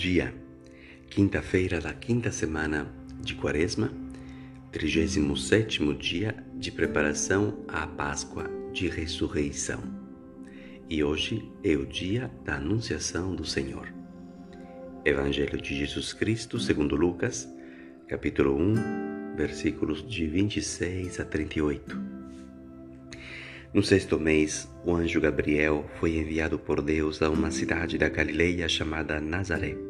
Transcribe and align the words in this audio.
dia, 0.00 0.32
quinta-feira 1.10 1.78
da 1.78 1.92
quinta 1.92 2.32
semana 2.32 2.90
de 3.20 3.34
Quaresma, 3.34 3.92
37 4.72 5.94
dia 5.96 6.34
de 6.54 6.72
preparação 6.72 7.62
à 7.68 7.86
Páscoa 7.86 8.50
de 8.72 8.88
Ressurreição. 8.88 9.82
E 10.88 11.04
hoje 11.04 11.46
é 11.62 11.74
o 11.76 11.84
dia 11.84 12.30
da 12.46 12.54
Anunciação 12.54 13.34
do 13.34 13.44
Senhor. 13.44 13.92
Evangelho 15.04 15.60
de 15.60 15.76
Jesus 15.76 16.14
Cristo 16.14 16.58
segundo 16.58 16.96
Lucas, 16.96 17.46
capítulo 18.08 18.56
1, 18.56 19.36
versículos 19.36 20.02
de 20.08 20.26
26 20.26 21.20
a 21.20 21.26
38. 21.26 21.94
No 23.74 23.82
sexto 23.82 24.18
mês, 24.18 24.66
o 24.82 24.94
anjo 24.94 25.20
Gabriel 25.20 25.84
foi 26.00 26.16
enviado 26.16 26.58
por 26.58 26.80
Deus 26.80 27.20
a 27.20 27.28
uma 27.28 27.50
cidade 27.50 27.98
da 27.98 28.08
Galileia 28.08 28.66
chamada 28.66 29.20
Nazaré, 29.20 29.89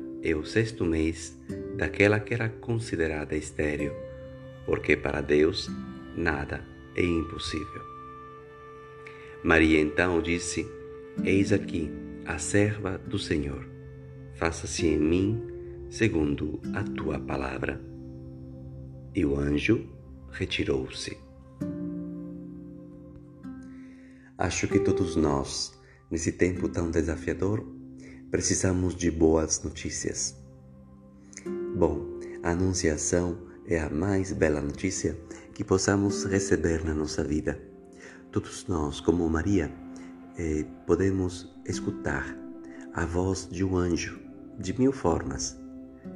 é 0.23 0.35
o 0.35 0.45
sexto 0.45 0.85
mês 0.85 1.37
daquela 1.75 2.19
que 2.19 2.33
era 2.33 2.49
considerada 2.49 3.35
estéril, 3.35 3.91
porque 4.65 4.95
para 4.95 5.21
Deus 5.21 5.69
nada 6.15 6.63
é 6.95 7.03
impossível. 7.03 7.81
Maria 9.43 9.79
então 9.79 10.21
disse: 10.21 10.67
Eis 11.23 11.51
aqui 11.51 11.89
a 12.25 12.37
serva 12.37 12.97
do 12.97 13.17
Senhor. 13.17 13.67
Faça-se 14.35 14.85
em 14.85 14.99
mim 14.99 15.41
segundo 15.89 16.61
a 16.73 16.83
tua 16.83 17.19
palavra. 17.19 17.81
E 19.13 19.25
o 19.25 19.37
anjo 19.37 19.89
retirou-se. 20.31 21.17
Acho 24.37 24.67
que 24.67 24.79
todos 24.79 25.15
nós, 25.15 25.77
nesse 26.09 26.31
tempo 26.31 26.69
tão 26.69 26.89
desafiador, 26.89 27.80
precisamos 28.31 28.95
de 28.95 29.11
boas 29.11 29.61
notícias. 29.63 30.35
Bom, 31.75 32.19
a 32.41 32.51
Anunciação 32.51 33.37
é 33.67 33.79
a 33.79 33.89
mais 33.89 34.31
bela 34.31 34.61
notícia 34.61 35.17
que 35.53 35.63
possamos 35.63 36.23
receber 36.23 36.83
na 36.83 36.93
nossa 36.93 37.23
vida. 37.23 37.61
Todos 38.31 38.65
nós, 38.67 38.99
como 39.01 39.29
Maria, 39.29 39.71
eh, 40.37 40.65
podemos 40.87 41.53
escutar 41.67 42.35
a 42.93 43.05
voz 43.05 43.47
de 43.51 43.63
um 43.63 43.77
anjo 43.77 44.19
de 44.57 44.77
mil 44.79 44.91
formas 44.91 45.61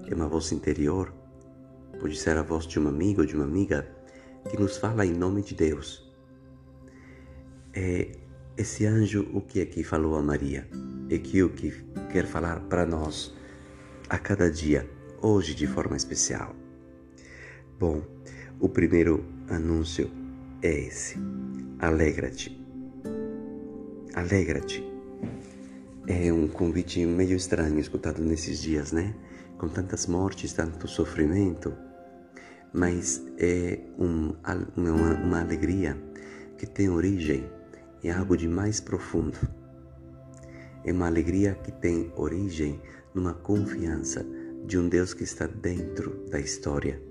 é 0.08 0.16
uma 0.16 0.28
voz 0.28 0.52
interior, 0.52 1.14
pode 2.00 2.18
ser 2.18 2.38
a 2.38 2.44
voz 2.44 2.66
de 2.66 2.80
um 2.80 2.88
amigo 2.88 3.22
ou 3.22 3.28
de 3.28 3.36
uma 3.36 3.44
amiga 3.44 3.88
que 4.50 4.59
nos 4.59 4.78
fala 4.78 5.06
em 5.06 5.14
nome 5.14 5.42
de 5.42 5.56
Deus. 5.56 6.12
É 7.74 8.12
esse 8.58 8.86
anjo 8.86 9.28
o 9.34 9.42
que 9.42 9.62
aqui 9.62 9.84
falou 9.84 10.16
a 10.16 10.24
Maria 10.24 10.68
e 11.10 11.20
que 11.20 11.44
o 11.44 11.50
que 11.50 11.72
quer 12.12 12.26
falar 12.26 12.62
para 12.62 12.86
nós 12.86 13.36
a 14.10 14.18
cada 14.18 14.50
dia, 14.50 14.90
hoje 15.22 15.54
de 15.54 15.68
forma 15.68 15.98
especial. 15.98 16.56
Bom, 17.80 18.02
o 18.60 18.70
primeiro 18.70 19.26
anúncio 19.50 20.10
é 20.62 20.72
esse: 20.88 21.18
alegra-te. 21.80 22.58
Alegra-te. 24.14 24.84
É 26.08 26.32
um 26.32 26.48
convite 26.48 27.06
meio 27.06 27.36
estranho 27.36 27.80
escutado 27.80 28.22
nesses 28.22 28.62
dias, 28.62 28.92
né? 28.92 29.14
com 29.58 29.68
tantas 29.68 30.06
mortes, 30.06 30.54
tanto 30.54 30.88
sofrimento, 30.88 31.74
mas 32.74 33.26
é 33.38 33.80
um, 33.98 34.34
uma, 34.76 35.14
uma 35.16 35.42
alegria 35.42 35.98
que 36.58 36.66
tem 36.66 36.90
origem 36.90 37.50
em 38.06 38.12
algo 38.12 38.38
de 38.38 38.48
mais 38.48 38.80
profundo. 38.80 39.36
É 40.84 40.94
uma 40.94 41.08
alegria 41.08 41.56
que 41.56 41.72
tem 41.72 42.14
origem 42.16 42.80
numa 43.16 43.34
confiança 43.34 44.24
de 44.64 44.78
um 44.78 44.88
Deus 44.88 45.12
que 45.12 45.24
está 45.24 45.48
dentro 45.48 46.12
da 46.30 46.40
história. 46.40 47.02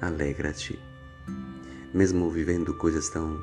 Alegra-te. 0.00 0.76
Mesmo 1.94 2.28
vivendo 2.28 2.74
coisas 2.74 3.10
tão 3.10 3.40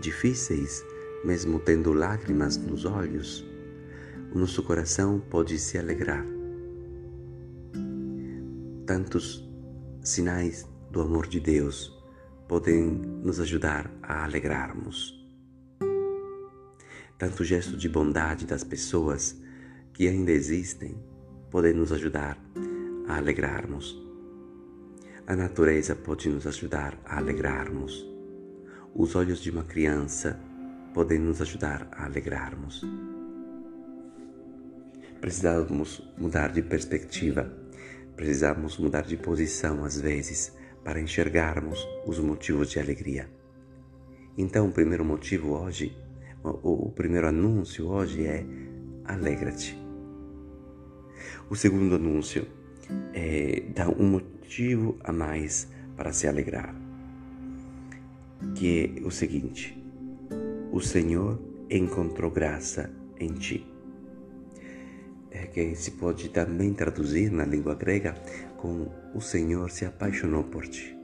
difíceis, 0.00 0.82
mesmo 1.22 1.60
tendo 1.60 1.92
lágrimas 1.92 2.56
nos 2.56 2.86
olhos, 2.86 3.46
o 4.32 4.38
nosso 4.38 4.62
coração 4.62 5.20
pode 5.20 5.58
se 5.58 5.76
alegrar. 5.76 6.24
Tantos 8.86 9.46
sinais 10.02 10.66
do 10.90 11.02
amor 11.02 11.26
de 11.26 11.40
Deus 11.40 11.97
podem 12.48 12.82
nos 13.22 13.38
ajudar 13.40 13.90
a 14.02 14.24
alegrarmos. 14.24 15.14
Tanto 17.18 17.44
gesto 17.44 17.76
de 17.76 17.90
bondade 17.90 18.46
das 18.46 18.64
pessoas 18.64 19.38
que 19.92 20.08
ainda 20.08 20.32
existem 20.32 20.96
podem 21.50 21.74
nos 21.74 21.92
ajudar 21.92 22.42
a 23.06 23.18
alegrarmos. 23.18 24.02
A 25.26 25.36
natureza 25.36 25.94
pode 25.94 26.30
nos 26.30 26.46
ajudar 26.46 26.98
a 27.04 27.18
alegrarmos. 27.18 28.06
Os 28.94 29.14
olhos 29.14 29.40
de 29.40 29.50
uma 29.50 29.64
criança 29.64 30.40
podem 30.94 31.18
nos 31.18 31.42
ajudar 31.42 31.86
a 31.92 32.06
alegrarmos. 32.06 32.82
Precisamos 35.20 36.00
mudar 36.16 36.50
de 36.52 36.62
perspectiva, 36.62 37.52
precisamos 38.16 38.78
mudar 38.78 39.02
de 39.02 39.18
posição 39.18 39.84
às 39.84 40.00
vezes 40.00 40.56
para 40.84 41.00
enxergarmos 41.00 41.86
os 42.06 42.18
motivos 42.18 42.70
de 42.70 42.78
alegria. 42.78 43.28
Então, 44.36 44.68
o 44.68 44.72
primeiro 44.72 45.04
motivo 45.04 45.52
hoje, 45.52 45.96
o, 46.42 46.90
primeiro 46.90 47.26
anúncio 47.26 47.88
hoje 47.88 48.24
é 48.24 48.44
alegra-te. 49.04 49.76
O 51.50 51.56
segundo 51.56 51.96
anúncio 51.96 52.46
é 53.12 53.64
dá 53.74 53.88
um 53.88 54.08
motivo 54.08 54.96
a 55.02 55.12
mais 55.12 55.68
para 55.96 56.12
se 56.12 56.28
alegrar, 56.28 56.74
que 58.54 59.00
é 59.02 59.06
o 59.06 59.10
seguinte: 59.10 59.76
o 60.70 60.80
Senhor 60.80 61.40
encontrou 61.68 62.30
graça 62.30 62.90
em 63.18 63.32
ti 63.34 63.77
é, 65.30 65.46
que 65.46 65.74
se 65.74 65.92
pode 65.92 66.28
também 66.30 66.72
traduzir 66.72 67.30
na 67.30 67.44
língua 67.44 67.74
grega 67.74 68.14
com 68.56 68.88
o 69.14 69.20
Senhor 69.20 69.70
se 69.70 69.84
apaixonou 69.84 70.44
por 70.44 70.66
ti. 70.66 70.96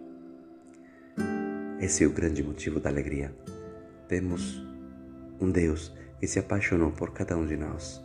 Esse 1.81 2.05
é 2.05 2.07
o 2.07 2.13
grande 2.13 2.43
motivo 2.43 2.81
da 2.81 2.89
alegria. 2.89 3.35
Temos 4.09 4.63
um 5.41 5.51
Deus 5.51 5.93
que 6.19 6.27
se 6.27 6.39
apaixonou 6.39 6.91
por 6.91 7.13
cada 7.13 7.37
um 7.37 7.47
de 7.47 7.57
nós. 7.57 8.03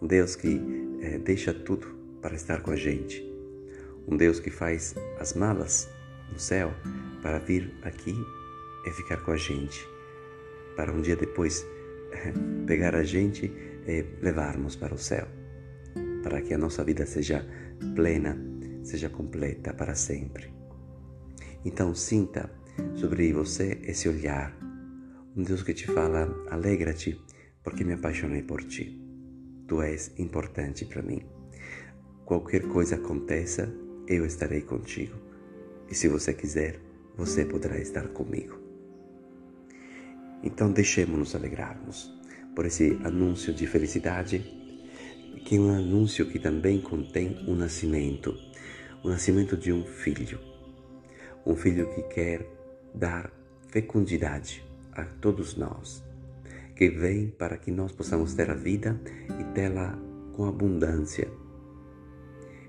Um 0.00 0.06
Deus 0.06 0.36
que 0.36 0.60
é, 1.00 1.18
deixa 1.18 1.54
tudo 1.54 1.86
para 2.20 2.34
estar 2.34 2.60
com 2.60 2.70
a 2.70 2.76
gente. 2.76 3.24
Um 4.06 4.16
Deus 4.16 4.40
que 4.40 4.50
faz 4.50 4.94
as 5.18 5.34
malas 5.34 5.88
no 6.30 6.38
céu 6.38 6.72
para 7.22 7.38
vir 7.38 7.72
aqui 7.82 8.14
e 8.84 8.90
ficar 8.90 9.18
com 9.18 9.30
a 9.30 9.36
gente, 9.36 9.88
para 10.74 10.92
um 10.92 11.00
dia 11.00 11.14
depois 11.14 11.64
pegar 12.66 12.96
a 12.96 13.04
gente 13.04 13.52
e 13.86 14.02
levarmos 14.20 14.76
para 14.76 14.94
o 14.94 14.98
céu, 14.98 15.26
para 16.22 16.40
que 16.40 16.54
a 16.54 16.58
nossa 16.58 16.84
vida 16.84 17.04
seja 17.06 17.46
plena, 17.94 18.38
seja 18.82 19.08
completa 19.08 19.72
para 19.74 19.94
sempre. 19.94 20.52
Então 21.64 21.94
sinta 21.94 22.50
sobre 22.94 23.32
você 23.32 23.80
esse 23.84 24.08
olhar, 24.08 24.56
um 25.36 25.42
Deus 25.42 25.62
que 25.62 25.74
te 25.74 25.86
fala: 25.86 26.28
alegra-te, 26.50 27.20
porque 27.62 27.84
me 27.84 27.94
apaixonei 27.94 28.42
por 28.42 28.64
ti. 28.64 29.00
Tu 29.66 29.80
és 29.82 30.12
importante 30.18 30.84
para 30.84 31.02
mim. 31.02 31.22
Qualquer 32.24 32.68
coisa 32.68 32.96
aconteça, 32.96 33.72
eu 34.06 34.26
estarei 34.26 34.62
contigo. 34.62 35.16
E 35.88 35.94
se 35.94 36.08
você 36.08 36.34
quiser, 36.34 36.80
você 37.16 37.44
poderá 37.44 37.78
estar 37.78 38.08
comigo. 38.08 38.58
Então 40.42 40.72
deixemos-nos 40.72 41.34
alegrarmos 41.34 42.12
por 42.54 42.66
esse 42.66 42.98
anúncio 43.04 43.52
de 43.52 43.66
felicidade, 43.66 44.38
que 45.44 45.56
é 45.56 45.60
um 45.60 45.74
anúncio 45.74 46.26
que 46.26 46.38
também 46.38 46.80
contém 46.80 47.44
o 47.46 47.54
nascimento, 47.54 48.36
o 49.02 49.08
nascimento 49.08 49.56
de 49.56 49.72
um 49.72 49.84
filho. 49.84 50.38
Um 51.44 51.56
filho 51.56 51.88
que 51.94 52.02
quer 52.02 52.46
dar 52.94 53.32
fecundidade 53.68 54.64
a 54.92 55.04
todos 55.04 55.56
nós, 55.56 56.04
que 56.76 56.88
vem 56.88 57.28
para 57.28 57.56
que 57.56 57.70
nós 57.70 57.90
possamos 57.90 58.34
ter 58.34 58.50
a 58.50 58.54
vida 58.54 59.00
e 59.40 59.44
tê-la 59.54 59.98
com 60.34 60.44
abundância. 60.44 61.28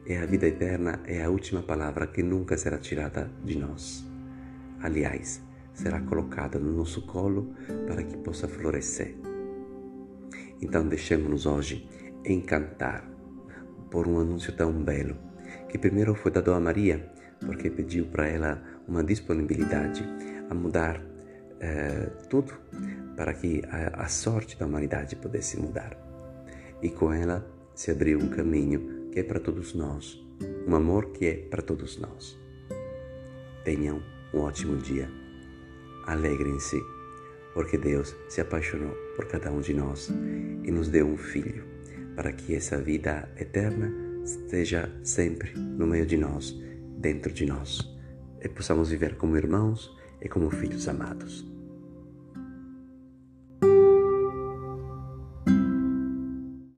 E 0.06 0.16
a 0.16 0.26
vida 0.26 0.48
eterna 0.48 1.02
é 1.06 1.24
a 1.24 1.30
última 1.30 1.62
palavra 1.62 2.08
que 2.08 2.24
nunca 2.24 2.58
será 2.58 2.78
tirada 2.78 3.30
de 3.44 3.58
nós. 3.58 4.04
Aliás, 4.82 5.42
será 5.74 6.02
colocada 6.02 6.60
no 6.60 6.74
nosso 6.74 7.02
colo 7.04 7.54
para 7.88 8.04
que 8.04 8.18
possa 8.18 8.48
florescer. 8.48 9.33
Então, 10.64 10.88
deixemos-nos 10.88 11.46
hoje 11.46 11.86
encantar 12.26 13.06
por 13.92 14.08
um 14.08 14.18
anúncio 14.18 14.56
tão 14.56 14.72
belo, 14.72 15.18
que 15.68 15.78
primeiro 15.78 16.16
foi 16.16 16.32
dado 16.32 16.54
a 16.54 16.60
Maria, 16.60 17.12
porque 17.46 17.70
pediu 17.70 18.06
para 18.06 18.30
ela 18.30 18.64
uma 18.88 19.04
disponibilidade 19.04 20.08
a 20.50 20.54
mudar 20.54 21.04
eh, 21.60 22.10
tudo 22.30 22.54
para 23.18 23.34
que 23.34 23.62
a, 23.70 24.04
a 24.04 24.08
sorte 24.08 24.58
da 24.58 24.66
humanidade 24.66 25.18
pudesse 25.18 25.60
mudar. 25.60 25.98
E 26.82 26.90
com 26.90 27.12
ela 27.12 27.46
se 27.76 27.92
abriu 27.92 28.18
um 28.18 28.30
caminho 28.30 29.10
que 29.12 29.20
é 29.20 29.24
para 29.24 29.42
todos 29.42 29.74
nós, 29.74 30.18
um 30.66 30.74
amor 30.76 31.12
que 31.12 31.26
é 31.26 31.34
para 31.50 31.62
todos 31.62 32.00
nós. 32.00 32.40
Tenham 33.66 34.02
um 34.34 34.40
ótimo 34.40 34.78
dia. 34.78 35.10
Alegrem-se 36.08 36.80
porque 37.54 37.78
Deus 37.78 38.16
se 38.28 38.42
apaixonou 38.42 38.96
por 39.16 39.26
cada 39.26 39.52
um 39.52 39.62
de 39.62 39.74
nós 39.74 40.10
e 40.64 40.72
nos 40.72 40.90
deu 40.90 41.08
um 41.08 41.18
filho, 41.18 41.64
para 42.16 42.32
que 42.32 42.56
essa 42.56 42.78
vida 42.78 43.30
eterna 43.38 43.92
esteja 44.24 44.90
sempre 45.04 45.54
no 45.58 45.86
meio 45.86 46.06
de 46.06 46.18
nós, 46.18 46.56
dentro 46.98 47.32
de 47.32 47.46
nós, 47.46 47.80
e 48.42 48.50
possamos 48.50 48.90
viver 48.90 49.16
como 49.16 49.38
irmãos 49.38 49.96
e 50.22 50.28
como 50.28 50.50
filhos 50.50 50.88
amados. 50.88 51.46